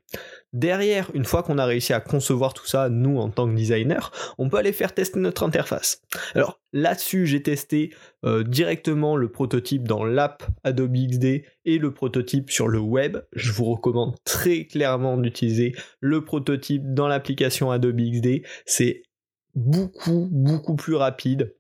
Derrière, 0.54 1.12
une 1.14 1.26
fois 1.26 1.44
qu'on 1.44 1.58
a 1.58 1.66
réussi 1.66 1.94
à 1.94 2.00
concevoir 2.00 2.54
tout 2.54 2.66
ça, 2.66 2.90
nous 2.90 3.18
en 3.18 3.30
tant 3.30 3.48
que 3.48 3.54
designer, 3.54 4.12
on 4.38 4.50
peut 4.50 4.58
aller 4.58 4.72
faire 4.72 4.94
tester 4.94 5.20
notre 5.20 5.44
interface. 5.44 6.02
Alors 6.36 6.62
là-dessus, 6.72 7.28
j'ai 7.28 7.44
testé 7.44 7.94
euh, 8.24 8.44
directement 8.44 9.18
le 9.18 9.30
prototype 9.30 9.88
dans 9.88 10.06
l'app 10.06 10.44
Adobe 10.64 10.96
XD 10.96 11.44
et 11.66 11.78
le 11.78 11.94
prototype 11.94 12.50
sur 12.50 12.70
le 12.70 12.80
web. 12.80 13.18
Je 13.34 13.52
vous 13.52 13.66
recommande 13.66 14.16
très 14.24 14.66
clairement 14.66 15.18
d'utiliser 15.18 15.76
le 16.00 16.24
prototype 16.24 16.94
dans 16.94 17.08
l'application 17.08 17.72
Adobe 17.72 18.00
XD. 18.00 18.44
C'est 18.66 19.04
beaucoup, 19.54 20.30
beaucoup 20.32 20.76
plus 20.76 20.96
rapide. 20.96 21.56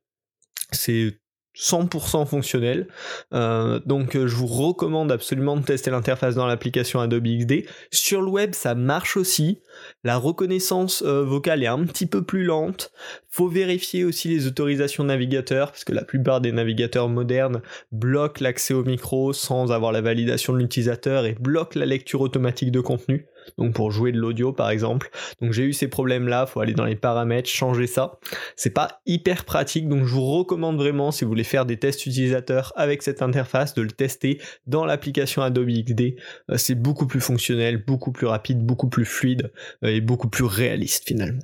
C'est 0.71 1.19
100% 1.59 2.25
fonctionnel. 2.25 2.87
Euh, 3.33 3.79
donc 3.85 4.15
euh, 4.15 4.27
je 4.27 4.35
vous 4.35 4.47
recommande 4.47 5.11
absolument 5.11 5.57
de 5.57 5.63
tester 5.63 5.91
l'interface 5.91 6.35
dans 6.35 6.47
l'application 6.47 7.01
Adobe 7.01 7.27
XD. 7.27 7.65
Sur 7.91 8.21
le 8.21 8.29
web, 8.29 8.53
ça 8.53 8.75
marche 8.75 9.17
aussi. 9.17 9.59
La 10.03 10.17
reconnaissance 10.17 11.03
euh, 11.05 11.23
vocale 11.23 11.63
est 11.63 11.67
un 11.67 11.83
petit 11.85 12.05
peu 12.05 12.23
plus 12.23 12.43
lente. 12.43 12.91
Faut 13.29 13.49
vérifier 13.49 14.05
aussi 14.05 14.29
les 14.29 14.47
autorisations 14.47 15.03
navigateurs 15.03 15.71
parce 15.71 15.83
que 15.83 15.93
la 15.93 16.03
plupart 16.03 16.39
des 16.39 16.51
navigateurs 16.51 17.09
modernes 17.09 17.61
bloquent 17.91 18.43
l'accès 18.43 18.73
au 18.73 18.83
micro 18.83 19.33
sans 19.33 19.71
avoir 19.71 19.91
la 19.91 20.01
validation 20.01 20.53
de 20.53 20.59
l'utilisateur 20.59 21.25
et 21.25 21.35
bloquent 21.39 21.77
la 21.77 21.85
lecture 21.85 22.21
automatique 22.21 22.71
de 22.71 22.79
contenu 22.79 23.27
donc 23.57 23.73
pour 23.73 23.91
jouer 23.91 24.11
de 24.11 24.19
l'audio 24.19 24.53
par 24.53 24.69
exemple. 24.69 25.09
Donc 25.41 25.53
j'ai 25.53 25.63
eu 25.63 25.73
ces 25.73 25.87
problèmes 25.87 26.27
là, 26.27 26.45
faut 26.45 26.59
aller 26.59 26.73
dans 26.73 26.85
les 26.85 26.95
paramètres, 26.95 27.49
changer 27.49 27.87
ça. 27.87 28.19
C'est 28.55 28.73
pas 28.73 29.01
hyper 29.05 29.45
pratique, 29.45 29.87
donc 29.87 30.05
je 30.05 30.13
vous 30.13 30.25
recommande 30.25 30.77
vraiment 30.77 31.11
si 31.11 31.23
vous 31.23 31.29
voulez 31.29 31.43
faire 31.43 31.65
des 31.65 31.77
tests 31.77 32.05
utilisateurs 32.05 32.73
avec 32.75 33.01
cette 33.03 33.21
interface, 33.21 33.73
de 33.73 33.81
le 33.81 33.91
tester 33.91 34.41
dans 34.67 34.85
l'application 34.85 35.41
Adobe 35.41 35.69
XD. 35.69 36.15
Euh, 36.49 36.57
c'est 36.57 36.75
beaucoup 36.75 37.07
plus 37.07 37.21
fonctionnel, 37.21 37.83
beaucoup 37.83 38.11
plus 38.11 38.27
rapide, 38.27 38.65
beaucoup 38.65 38.89
plus 38.89 39.05
fluide 39.05 39.51
euh, 39.83 39.89
et 39.89 40.01
beaucoup 40.01 40.29
plus 40.29 40.45
réaliste 40.45 41.05
finalement. 41.07 41.41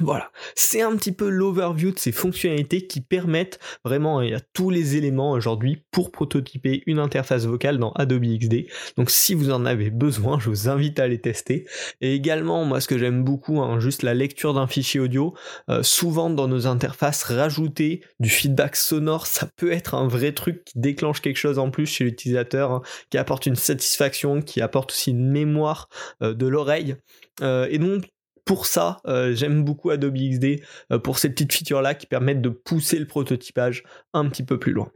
Voilà, 0.00 0.32
c'est 0.56 0.82
un 0.82 0.96
petit 0.96 1.12
peu 1.12 1.28
l'overview 1.28 1.92
de 1.92 1.98
ces 1.98 2.10
fonctionnalités 2.10 2.86
qui 2.86 3.00
permettent 3.00 3.60
vraiment, 3.84 4.22
il 4.22 4.30
y 4.30 4.34
a 4.34 4.40
tous 4.52 4.70
les 4.70 4.96
éléments 4.96 5.30
aujourd'hui 5.30 5.84
pour 5.92 6.10
prototyper 6.10 6.82
une 6.86 6.98
interface 6.98 7.46
vocale 7.46 7.78
dans 7.78 7.92
Adobe 7.92 8.24
XD. 8.24 8.66
Donc 8.96 9.10
si 9.10 9.34
vous 9.34 9.50
en 9.50 9.64
avez 9.64 9.90
besoin, 9.90 10.40
je 10.40 10.48
vous 10.48 10.68
invite 10.68 10.98
à 10.98 11.06
les 11.06 11.20
tester. 11.20 11.66
Et 12.00 12.14
également, 12.14 12.64
moi 12.64 12.80
ce 12.80 12.88
que 12.88 12.98
j'aime 12.98 13.22
beaucoup, 13.22 13.60
hein, 13.60 13.78
juste 13.78 14.02
la 14.02 14.14
lecture 14.14 14.52
d'un 14.52 14.66
fichier 14.66 14.98
audio, 14.98 15.34
euh, 15.70 15.84
souvent 15.84 16.28
dans 16.28 16.48
nos 16.48 16.66
interfaces, 16.66 17.22
rajouter 17.22 18.02
du 18.18 18.30
feedback 18.30 18.74
sonore, 18.74 19.28
ça 19.28 19.48
peut 19.56 19.70
être 19.70 19.94
un 19.94 20.08
vrai 20.08 20.32
truc 20.32 20.64
qui 20.64 20.78
déclenche 20.78 21.20
quelque 21.20 21.36
chose 21.36 21.60
en 21.60 21.70
plus 21.70 21.86
chez 21.86 22.02
l'utilisateur, 22.02 22.72
hein, 22.72 22.82
qui 23.10 23.18
apporte 23.18 23.46
une 23.46 23.56
satisfaction, 23.56 24.42
qui 24.42 24.60
apporte 24.60 24.90
aussi 24.90 25.12
une 25.12 25.30
mémoire 25.30 25.88
euh, 26.22 26.34
de 26.34 26.48
l'oreille. 26.48 26.96
Euh, 27.42 27.68
et 27.70 27.78
donc 27.78 28.04
pour 28.44 28.66
ça, 28.66 29.00
euh, 29.06 29.34
j'aime 29.34 29.64
beaucoup 29.64 29.90
Adobe 29.90 30.16
XD 30.16 30.62
euh, 30.92 30.98
pour 30.98 31.18
ces 31.18 31.30
petites 31.30 31.52
features-là 31.52 31.94
qui 31.94 32.06
permettent 32.06 32.42
de 32.42 32.50
pousser 32.50 32.98
le 32.98 33.06
prototypage 33.06 33.84
un 34.12 34.28
petit 34.28 34.42
peu 34.42 34.58
plus 34.58 34.72
loin. 34.72 34.90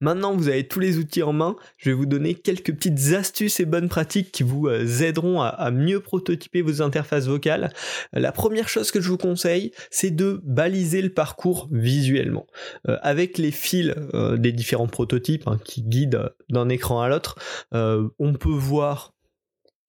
Maintenant, 0.00 0.34
vous 0.34 0.48
avez 0.48 0.66
tous 0.66 0.80
les 0.80 0.96
outils 0.96 1.22
en 1.22 1.34
main. 1.34 1.54
Je 1.76 1.90
vais 1.90 1.94
vous 1.94 2.06
donner 2.06 2.34
quelques 2.34 2.72
petites 2.74 3.12
astuces 3.12 3.60
et 3.60 3.66
bonnes 3.66 3.90
pratiques 3.90 4.32
qui 4.32 4.42
vous 4.42 4.68
euh, 4.68 4.86
aideront 5.02 5.42
à, 5.42 5.70
mieux 5.70 6.00
prototyper 6.00 6.62
vos 6.62 6.80
interfaces 6.80 7.26
vocales. 7.26 7.70
La 8.14 8.32
première 8.32 8.70
chose 8.70 8.90
que 8.90 9.02
je 9.02 9.10
vous 9.10 9.18
conseille, 9.18 9.72
c'est 9.90 10.10
de 10.10 10.40
baliser 10.44 11.02
le 11.02 11.12
parcours 11.12 11.68
visuellement. 11.70 12.46
avec 12.86 13.36
les 13.36 13.50
fils 13.50 13.94
des 14.38 14.52
différents 14.52 14.86
prototypes 14.86 15.46
hein, 15.46 15.58
qui 15.62 15.82
guident 15.82 16.32
d'un 16.48 16.70
écran 16.70 17.02
à 17.02 17.10
l'autre, 17.10 17.36
on 17.72 18.32
peut 18.32 18.48
voir 18.48 19.13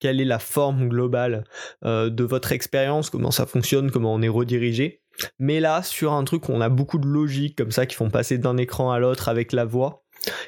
quelle 0.05 0.21
est 0.21 0.25
la 0.25 0.38
forme 0.38 0.88
globale 0.88 1.45
euh, 1.83 2.12
de 2.12 2.24
votre 2.24 2.51
expérience, 2.51 3.09
comment 3.09 3.31
ça 3.31 3.47
fonctionne, 3.47 3.89
comment 3.89 4.13
on 4.13 4.21
est 4.21 4.29
redirigé. 4.29 5.01
Mais 5.39 5.59
là, 5.59 5.81
sur 5.81 6.13
un 6.13 6.24
truc 6.25 6.47
où 6.47 6.51
on 6.51 6.62
a 6.62 6.69
beaucoup 6.69 7.00
de 7.00 7.07
logique 7.07 7.57
comme 7.57 7.71
ça 7.71 7.88
qui 7.88 7.95
font 7.95 8.12
passer 8.12 8.38
d'un 8.38 8.55
écran 8.57 8.91
à 8.91 9.00
l'autre 9.00 9.29
avec 9.29 9.51
la 9.51 9.65
voix, 9.65 10.03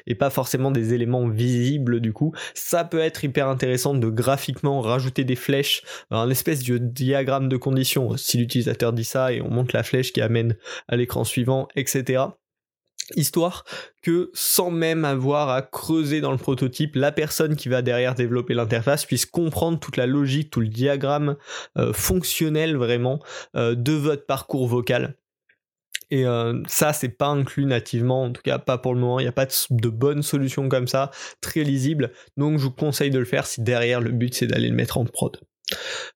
et 0.06 0.14
pas 0.14 0.30
forcément 0.30 0.70
des 0.70 0.94
éléments 0.94 1.26
visibles 1.26 1.98
du 1.98 2.12
coup, 2.12 2.32
ça 2.54 2.84
peut 2.84 3.00
être 3.00 3.24
hyper 3.24 3.48
intéressant 3.48 3.94
de 3.94 4.08
graphiquement 4.08 4.80
rajouter 4.80 5.24
des 5.24 5.34
flèches, 5.34 5.82
un 6.12 6.30
espèce 6.30 6.62
de 6.62 6.78
diagramme 6.78 7.48
de 7.48 7.56
conditions, 7.56 8.16
si 8.16 8.38
l'utilisateur 8.38 8.92
dit 8.92 9.02
ça 9.02 9.32
et 9.32 9.42
on 9.42 9.50
monte 9.50 9.72
la 9.72 9.82
flèche 9.82 10.12
qui 10.12 10.20
amène 10.20 10.56
à 10.86 10.94
l'écran 10.94 11.24
suivant, 11.24 11.66
etc 11.74 12.28
histoire 13.16 13.64
que 14.02 14.30
sans 14.34 14.70
même 14.70 15.04
avoir 15.04 15.50
à 15.50 15.62
creuser 15.62 16.20
dans 16.20 16.32
le 16.32 16.38
prototype, 16.38 16.94
la 16.94 17.12
personne 17.12 17.56
qui 17.56 17.68
va 17.68 17.82
derrière 17.82 18.14
développer 18.14 18.54
l'interface 18.54 19.04
puisse 19.04 19.26
comprendre 19.26 19.78
toute 19.78 19.96
la 19.96 20.06
logique, 20.06 20.50
tout 20.50 20.60
le 20.60 20.68
diagramme 20.68 21.36
euh, 21.76 21.92
fonctionnel 21.92 22.76
vraiment 22.76 23.20
euh, 23.56 23.74
de 23.74 23.92
votre 23.92 24.26
parcours 24.26 24.66
vocal. 24.66 25.16
Et 26.10 26.24
euh, 26.24 26.62
ça, 26.66 26.92
c'est 26.92 27.10
pas 27.10 27.26
inclus 27.26 27.66
nativement, 27.66 28.24
en 28.24 28.32
tout 28.32 28.42
cas 28.42 28.58
pas 28.58 28.78
pour 28.78 28.94
le 28.94 29.00
moment. 29.00 29.20
Il 29.20 29.24
n'y 29.24 29.28
a 29.28 29.32
pas 29.32 29.46
de, 29.46 29.52
de, 29.70 29.88
bonne 29.88 30.22
solution 30.22 30.68
comme 30.68 30.86
ça, 30.86 31.10
très 31.40 31.64
lisible. 31.64 32.12
Donc 32.36 32.58
je 32.58 32.64
vous 32.64 32.70
conseille 32.70 33.10
de 33.10 33.18
le 33.18 33.26
faire 33.26 33.46
si 33.46 33.60
derrière 33.60 34.00
le 34.00 34.10
but 34.10 34.34
c'est 34.34 34.46
d'aller 34.46 34.68
le 34.68 34.74
mettre 34.74 34.96
en 34.96 35.04
prod. 35.04 35.38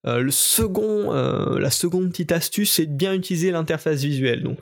Euh, 0.06 0.28
euh, 0.28 1.59
la 1.59 1.71
seconde 1.71 2.11
petite 2.11 2.32
astuce, 2.32 2.73
c'est 2.73 2.87
de 2.87 2.94
bien 2.94 3.14
utiliser 3.14 3.50
l'interface 3.50 4.02
visuelle. 4.02 4.42
Donc, 4.42 4.61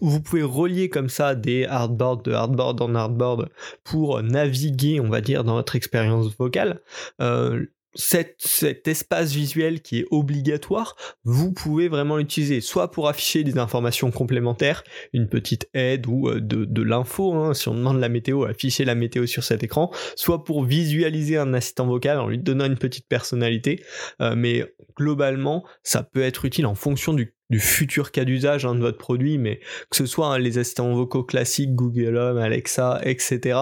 vous 0.00 0.20
pouvez 0.20 0.42
relier 0.42 0.88
comme 0.88 1.08
ça 1.08 1.34
des 1.34 1.64
hardboards 1.64 2.22
de 2.22 2.32
hardboard 2.32 2.80
en 2.80 2.94
hardboard 2.94 3.48
pour 3.84 4.22
naviguer, 4.22 5.00
on 5.00 5.08
va 5.08 5.20
dire, 5.20 5.44
dans 5.44 5.54
votre 5.54 5.76
expérience 5.76 6.34
vocale. 6.38 6.80
Euh, 7.20 7.66
cet, 7.94 8.86
espace 8.86 9.32
visuel 9.32 9.80
qui 9.80 10.00
est 10.00 10.06
obligatoire, 10.10 10.96
vous 11.24 11.52
pouvez 11.52 11.88
vraiment 11.88 12.16
l'utiliser, 12.16 12.60
soit 12.60 12.90
pour 12.90 13.08
afficher 13.08 13.44
des 13.44 13.58
informations 13.58 14.10
complémentaires, 14.10 14.84
une 15.12 15.28
petite 15.28 15.68
aide 15.74 16.06
ou 16.06 16.28
euh, 16.28 16.40
de, 16.40 16.82
l'info, 16.82 17.34
hein, 17.34 17.54
si 17.54 17.68
on 17.68 17.74
demande 17.74 18.00
la 18.00 18.08
météo, 18.08 18.44
afficher 18.44 18.84
la 18.84 18.94
météo 18.94 19.26
sur 19.26 19.44
cet 19.44 19.62
écran, 19.62 19.90
soit 20.16 20.44
pour 20.44 20.64
visualiser 20.64 21.38
un 21.38 21.54
assistant 21.54 21.86
vocal 21.86 22.18
en 22.18 22.28
lui 22.28 22.38
donnant 22.38 22.66
une 22.66 22.78
petite 22.78 23.08
personnalité, 23.08 23.82
euh, 24.20 24.34
mais 24.36 24.64
globalement, 24.96 25.64
ça 25.82 26.02
peut 26.02 26.22
être 26.22 26.44
utile 26.44 26.66
en 26.66 26.74
fonction 26.74 27.14
du 27.14 27.34
futur 27.58 28.12
cas 28.12 28.24
d'usage 28.24 28.66
hein, 28.66 28.74
de 28.74 28.80
votre 28.80 28.98
produit, 28.98 29.38
mais 29.38 29.60
que 29.90 29.96
ce 29.96 30.06
soit 30.06 30.28
hein, 30.28 30.38
les 30.38 30.58
assistants 30.58 30.92
vocaux 30.94 31.24
classiques, 31.24 31.74
Google 31.74 32.16
Home, 32.16 32.38
Alexa, 32.38 33.00
etc., 33.04 33.58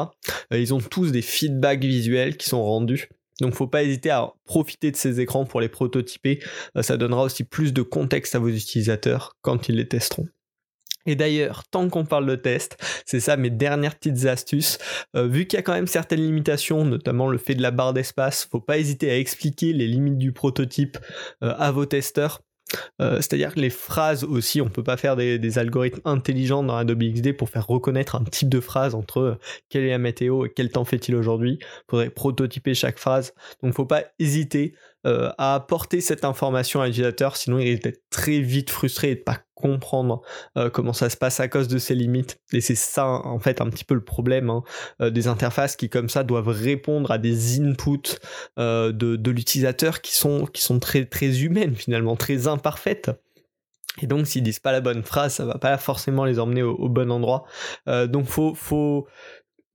euh, 0.53 0.59
ils 0.59 0.75
ont 0.75 0.81
tous 0.81 1.13
des 1.13 1.23
feedbacks 1.23 1.85
visuels 1.85 2.37
qui 2.37 2.49
sont 2.49 2.63
rendus 2.63 3.09
donc 3.41 3.55
faut 3.55 3.67
pas 3.67 3.83
hésiter 3.83 4.11
à 4.11 4.33
profiter 4.45 4.91
de 4.91 4.97
ces 4.97 5.21
écrans 5.21 5.45
pour 5.45 5.61
les 5.61 5.69
prototyper, 5.69 6.43
euh, 6.77 6.83
ça 6.83 6.97
donnera 6.97 7.23
aussi 7.23 7.45
plus 7.45 7.73
de 7.73 7.83
contexte 7.83 8.35
à 8.35 8.39
vos 8.39 8.49
utilisateurs 8.49 9.37
quand 9.43 9.69
ils 9.69 9.77
les 9.77 9.89
testeront. 9.89 10.29
Et 11.07 11.15
d'ailleurs, 11.15 11.63
tant 11.71 11.89
qu'on 11.89 12.05
parle 12.05 12.27
de 12.27 12.35
test, 12.35 12.77
c'est 13.07 13.21
ça 13.21 13.37
mes 13.37 13.51
dernières 13.51 13.95
petites 13.95 14.27
astuces. 14.27 14.79
Euh, 15.15 15.29
vu 15.29 15.47
qu'il 15.47 15.57
y 15.57 15.61
a 15.61 15.63
quand 15.63 15.73
même 15.73 15.87
certaines 15.87 16.21
limitations, 16.21 16.85
notamment 16.85 17.29
le 17.29 17.39
fait 17.39 17.55
de 17.55 17.63
la 17.63 17.71
barre 17.71 17.93
d'espace, 17.93 18.49
faut 18.51 18.61
pas 18.61 18.79
hésiter 18.79 19.11
à 19.11 19.17
expliquer 19.17 19.73
les 19.73 19.87
limites 19.87 20.19
du 20.19 20.33
prototype 20.33 20.99
euh, 21.45 21.55
à 21.59 21.71
vos 21.71 21.87
testeurs 21.87 22.41
euh, 23.01 23.17
c'est-à-dire 23.17 23.55
que 23.55 23.61
les 23.61 23.71
phrases 23.71 24.25
aussi, 24.25 24.61
on 24.61 24.69
peut 24.69 24.83
pas 24.83 24.97
faire 24.97 25.17
des, 25.17 25.59
algorithmes 25.59 26.01
intelligents 26.05 26.63
dans 26.63 26.77
Adobe 26.77 27.03
XD 27.03 27.33
pour 27.33 27.49
faire 27.49 27.67
reconnaître 27.67 28.17
un 28.17 28.25
type 28.25 28.49
de 28.49 28.61
phrase 28.61 28.95
entre 28.95 29.21
euh, 29.21 29.39
quelle 29.69 29.85
est 29.85 29.91
la 29.91 29.99
météo 29.99 30.45
et 30.45 30.53
quel 30.55 30.71
temps 30.71 30.85
fait-il 30.85 31.15
aujourd'hui. 31.15 31.59
Il 31.61 31.91
faudrait 31.91 32.11
prototyper 32.11 32.75
chaque 32.75 32.99
phrase. 32.99 33.35
Donc 33.63 33.75
faut 33.75 33.87
pas 33.87 34.05
hésiter 34.19 34.75
euh, 35.07 35.31
à 35.39 35.55
apporter 35.55 36.01
cette 36.01 36.25
information 36.25 36.81
à 36.81 36.87
l'utilisateur, 36.87 37.37
sinon 37.37 37.59
il 37.59 37.69
risque 37.69 37.85
d'être 37.85 38.03
très 38.11 38.41
vite 38.41 38.71
frustré 38.71 39.13
et 39.13 39.15
de 39.15 39.21
pas 39.21 39.39
comprendre 39.55 40.21
euh, 40.59 40.69
comment 40.69 40.93
ça 40.93 41.11
se 41.11 41.17
passe 41.17 41.39
à 41.39 41.47
cause 41.47 41.69
de 41.69 41.79
ses 41.79 41.95
limites. 41.95 42.41
Et 42.53 42.61
c'est 42.61 42.75
ça 42.75 43.07
en 43.07 43.39
fait 43.39 43.61
un 43.61 43.71
petit 43.71 43.85
peu 43.85 43.95
le 43.95 44.03
problème 44.03 44.51
hein, 44.51 44.65
euh, 45.01 45.11
des 45.11 45.29
interfaces 45.29 45.77
qui 45.77 45.89
comme 45.89 46.09
ça 46.09 46.25
doivent 46.25 46.49
répondre 46.49 47.13
à 47.13 47.19
des 47.19 47.61
inputs 47.61 48.19
de, 48.57 49.31
l'utilisateur 49.31 50.01
qui 50.01 50.15
sont, 50.15 50.47
qui 50.47 50.63
sont 50.63 50.81
très, 50.81 51.05
très 51.05 51.43
humaines 51.43 51.77
finalement, 51.77 52.17
très 52.17 52.49
imparfaites. 52.49 53.11
Et 54.03 54.09
donc 54.09 54.27
s'ils 54.27 54.43
disent 54.43 54.59
pas 54.59 54.73
la 54.73 54.81
bonne 54.81 55.05
phrase, 55.05 55.35
ça 55.35 55.45
va 55.45 55.59
pas 55.59 55.79
forcément 55.79 56.25
les 56.25 56.41
emmener 56.41 56.63
au, 56.63 56.89
bon 56.89 57.13
endroit. 57.13 57.45
donc 57.87 58.27
faut, 58.27 58.55
faut 58.55 59.07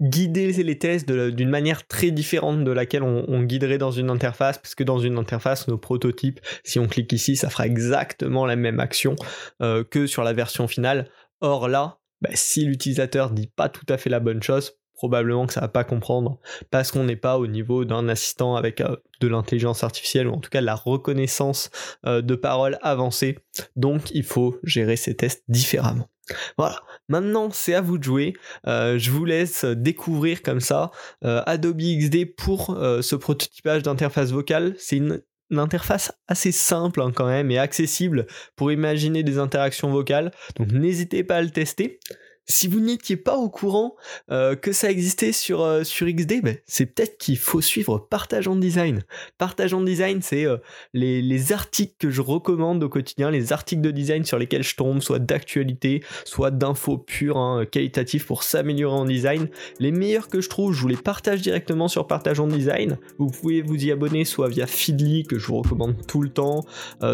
guider 0.01 0.51
les 0.51 0.77
tests 0.77 1.09
d'une 1.09 1.49
manière 1.49 1.87
très 1.87 2.11
différente 2.11 2.63
de 2.63 2.71
laquelle 2.71 3.03
on, 3.03 3.43
guiderait 3.43 3.77
dans 3.77 3.91
une 3.91 4.09
interface, 4.09 4.57
parce 4.57 4.75
que 4.75 4.83
dans 4.83 4.99
une 4.99 5.17
interface, 5.17 5.67
nos 5.67 5.77
prototypes, 5.77 6.39
si 6.63 6.79
on 6.79 6.87
clique 6.87 7.13
ici, 7.13 7.35
ça 7.35 7.49
fera 7.49 7.67
exactement 7.67 8.45
la 8.45 8.55
même 8.55 8.79
action 8.79 9.15
euh, 9.61 9.83
que 9.83 10.07
sur 10.07 10.23
la 10.23 10.33
version 10.33 10.67
finale. 10.67 11.09
Or 11.39 11.67
là, 11.67 11.99
bah, 12.21 12.29
si 12.33 12.65
l'utilisateur 12.65 13.31
dit 13.31 13.47
pas 13.47 13.69
tout 13.69 13.85
à 13.89 13.97
fait 13.97 14.09
la 14.09 14.19
bonne 14.19 14.41
chose, 14.43 14.73
probablement 14.93 15.47
que 15.47 15.53
ça 15.53 15.61
va 15.61 15.67
pas 15.67 15.83
comprendre 15.83 16.37
parce 16.69 16.91
qu'on 16.91 17.05
n'est 17.05 17.15
pas 17.15 17.39
au 17.39 17.47
niveau 17.47 17.85
d'un 17.85 18.07
assistant 18.07 18.55
avec 18.55 18.81
euh, 18.81 18.95
de 19.19 19.27
l'intelligence 19.27 19.83
artificielle 19.83 20.27
ou 20.27 20.33
en 20.33 20.39
tout 20.39 20.51
cas 20.51 20.61
la 20.61 20.75
reconnaissance 20.75 21.71
euh, 22.05 22.21
de 22.21 22.35
paroles 22.35 22.77
avancée. 22.83 23.39
Donc 23.75 24.11
il 24.11 24.23
faut 24.23 24.59
gérer 24.63 24.97
ces 24.97 25.15
tests 25.15 25.43
différemment. 25.47 26.10
Voilà, 26.57 26.81
maintenant 27.09 27.49
c'est 27.51 27.73
à 27.73 27.81
vous 27.81 27.97
de 27.97 28.03
jouer. 28.03 28.33
Euh, 28.67 28.97
je 28.97 29.11
vous 29.11 29.25
laisse 29.25 29.65
découvrir 29.65 30.41
comme 30.41 30.59
ça 30.61 30.91
Adobe 31.21 31.81
XD 31.81 32.35
pour 32.35 32.77
ce 32.77 33.15
prototypage 33.15 33.83
d'interface 33.83 34.31
vocale. 34.31 34.75
C'est 34.77 34.97
une, 34.97 35.21
interface 35.53 36.13
assez 36.29 36.53
simple 36.53 37.01
hein, 37.01 37.11
quand 37.13 37.25
même 37.25 37.51
et 37.51 37.57
accessible 37.57 38.25
pour 38.55 38.71
imaginer 38.71 39.23
des 39.23 39.37
interactions 39.37 39.91
vocales. 39.91 40.31
Donc 40.55 40.71
n'hésitez 40.71 41.23
pas 41.23 41.37
à 41.37 41.41
le 41.41 41.49
tester 41.49 41.99
si 42.47 42.67
vous 42.67 42.79
n'étiez 42.79 43.17
pas 43.17 43.37
au 43.37 43.49
courant 43.49 43.95
euh, 44.31 44.55
que 44.55 44.71
ça 44.71 44.89
existait 44.89 45.31
sur, 45.31 45.61
euh, 45.61 45.83
sur 45.83 46.07
XD, 46.07 46.41
ben, 46.41 46.57
c'est 46.65 46.85
peut-être 46.85 47.17
qu'il 47.17 47.37
faut 47.37 47.61
suivre 47.61 47.99
Partage 48.09 48.47
en 48.47 48.55
Design. 48.55 49.03
Partage 49.37 49.73
en 49.73 49.81
Design, 49.81 50.21
c'est 50.21 50.45
euh, 50.45 50.57
les, 50.93 51.53
articles 51.53 51.95
que 51.97 52.09
je 52.09 52.21
recommande 52.21 52.83
au 52.83 52.89
quotidien, 52.89 53.31
les 53.31 53.51
articles 53.51 53.81
de 53.81 53.91
design 53.91 54.23
sur 54.25 54.37
lesquels 54.37 54.63
je 54.63 54.75
tombe, 54.75 55.01
soit 55.01 55.19
d'actualité, 55.19 56.03
soit 56.23 56.51
d'infos 56.51 56.97
pures, 56.97 57.37
hein, 57.37 57.65
qualitatives 57.65 58.25
pour 58.25 58.43
s'améliorer 58.43 58.95
en 58.95 59.05
design. 59.05 59.49
Les 59.79 59.91
meilleurs 59.91 60.27
que 60.27 60.39
je 60.39 60.49
trouve, 60.49 60.73
je 60.73 60.81
vous 60.81 60.87
les 60.87 60.97
partage 60.97 61.41
directement 61.41 61.87
sur 61.87 62.07
Partage 62.07 62.39
en 62.39 62.47
Design. 62.47 62.99
Vous 63.17 63.27
pouvez 63.27 63.61
vous 63.61 63.83
y 63.83 63.91
abonner 63.91 64.23
soit 64.23 64.49
via 64.49 64.67
Feedly, 64.67 65.23
que 65.23 65.39
je 65.39 65.47
vous 65.47 65.57
recommande 65.61 65.95
tout 66.07 66.21
le 66.21 66.29
temps, 66.29 66.63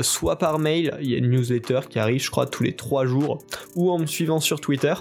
soit 0.01 0.37
par 0.37 0.59
mail. 0.59 0.97
Il 1.01 1.09
y 1.09 1.15
a 1.15 1.17
une 1.17 1.29
newsletter 1.29 1.81
qui 1.89 1.99
arrive, 1.99 2.21
je 2.21 2.29
crois, 2.29 2.45
tous 2.45 2.63
les 2.63 2.75
3 2.75 3.05
jours, 3.05 3.39
ou 3.75 3.91
en 3.91 3.99
me 3.99 4.05
suivant 4.05 4.39
sur 4.39 4.59
Twitter 4.59 4.93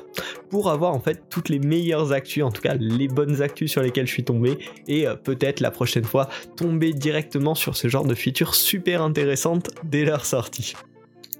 pour 0.48 0.70
avoir 0.70 0.94
en 0.94 1.00
fait 1.00 1.24
toutes 1.30 1.48
les 1.48 1.58
meilleures 1.58 2.12
actus, 2.12 2.44
en 2.44 2.50
tout 2.50 2.62
cas 2.62 2.74
les 2.74 3.08
bonnes 3.08 3.42
actus 3.42 3.70
sur 3.70 3.82
lesquelles 3.82 4.06
je 4.06 4.12
suis 4.12 4.24
tombé 4.24 4.58
et 4.88 5.06
euh, 5.06 5.14
peut-être 5.14 5.60
la 5.60 5.70
prochaine 5.70 6.04
fois 6.04 6.28
tomber 6.56 6.92
directement 6.92 7.54
sur 7.54 7.76
ce 7.76 7.88
genre 7.88 8.04
de 8.04 8.14
features 8.14 8.54
super 8.54 9.02
intéressantes 9.02 9.70
dès 9.84 10.04
leur 10.04 10.24
sortie. 10.24 10.74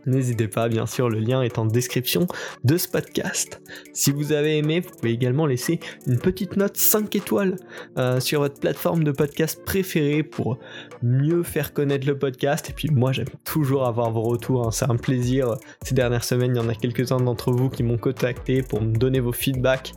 N'hésitez 0.06 0.46
pas, 0.46 0.68
bien 0.68 0.86
sûr, 0.86 1.10
le 1.10 1.18
lien 1.18 1.42
est 1.42 1.58
en 1.58 1.66
description 1.66 2.28
de 2.62 2.76
ce 2.76 2.86
podcast. 2.86 3.60
Si 3.92 4.12
vous 4.12 4.32
avez 4.32 4.56
aimé, 4.58 4.78
vous 4.78 4.90
pouvez 4.90 5.10
également 5.10 5.46
laisser 5.46 5.80
une 6.06 6.18
petite 6.18 6.56
note 6.56 6.76
5 6.76 7.14
étoiles 7.16 7.56
euh, 7.98 8.20
sur 8.20 8.40
votre 8.40 8.60
plateforme 8.60 9.02
de 9.02 9.10
podcast 9.10 9.64
préférée 9.64 10.22
pour 10.22 10.58
mieux 11.02 11.42
faire 11.42 11.72
connaître 11.72 12.06
le 12.06 12.16
podcast. 12.16 12.70
Et 12.70 12.72
puis 12.72 12.88
moi, 12.88 13.10
j'aime 13.10 13.26
toujours 13.44 13.84
avoir 13.86 14.12
vos 14.12 14.22
retours, 14.22 14.68
hein. 14.68 14.70
c'est 14.70 14.88
un 14.88 14.96
plaisir. 14.96 15.56
Ces 15.82 15.96
dernières 15.96 16.22
semaines, 16.22 16.52
il 16.54 16.58
y 16.58 16.64
en 16.64 16.68
a 16.68 16.74
quelques-uns 16.74 17.20
d'entre 17.20 17.50
vous 17.50 17.68
qui 17.68 17.82
m'ont 17.82 17.98
contacté 17.98 18.62
pour 18.62 18.80
me 18.82 18.96
donner 18.96 19.18
vos 19.18 19.32
feedbacks 19.32 19.92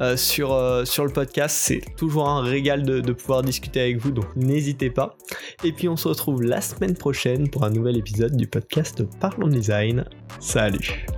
euh, 0.00 0.18
sur, 0.18 0.52
euh, 0.52 0.84
sur 0.84 1.06
le 1.06 1.10
podcast. 1.10 1.56
C'est 1.58 1.80
toujours 1.96 2.28
un 2.28 2.42
régal 2.42 2.82
de, 2.82 3.00
de 3.00 3.12
pouvoir 3.14 3.40
discuter 3.40 3.80
avec 3.80 3.96
vous, 3.96 4.10
donc 4.10 4.26
n'hésitez 4.36 4.90
pas. 4.90 5.16
Et 5.64 5.72
puis 5.72 5.88
on 5.88 5.96
se 5.96 6.06
retrouve 6.06 6.42
la 6.42 6.60
semaine 6.60 6.94
prochaine 6.94 7.48
pour 7.48 7.64
un 7.64 7.70
nouvel 7.70 7.96
épisode 7.96 8.36
du 8.36 8.46
podcast 8.46 9.02
Parlons 9.20 9.53
Design. 9.54 10.04
Salut 10.40 11.14